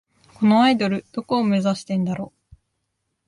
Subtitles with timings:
[0.33, 2.33] このアイドル、どこを目指してんだろ